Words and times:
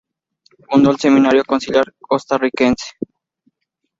Fundó 0.67 0.89
el 0.89 0.97
Seminario 0.99 1.43
Conciliar 1.45 1.93
costarricense. 1.99 2.87